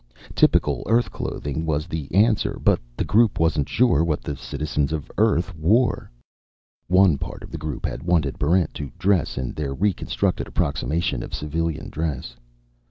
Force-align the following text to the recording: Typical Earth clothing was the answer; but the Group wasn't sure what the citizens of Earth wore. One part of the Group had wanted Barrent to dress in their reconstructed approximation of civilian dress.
Typical 0.33 0.81
Earth 0.87 1.11
clothing 1.11 1.63
was 1.63 1.85
the 1.85 2.11
answer; 2.11 2.59
but 2.63 2.79
the 2.97 3.05
Group 3.05 3.39
wasn't 3.39 3.69
sure 3.69 4.03
what 4.03 4.23
the 4.23 4.35
citizens 4.35 4.91
of 4.91 5.11
Earth 5.19 5.55
wore. 5.55 6.09
One 6.87 7.19
part 7.19 7.43
of 7.43 7.51
the 7.51 7.59
Group 7.61 7.85
had 7.85 8.01
wanted 8.01 8.39
Barrent 8.39 8.73
to 8.73 8.89
dress 8.97 9.37
in 9.37 9.51
their 9.51 9.75
reconstructed 9.75 10.47
approximation 10.47 11.21
of 11.21 11.35
civilian 11.35 11.91
dress. 11.91 12.35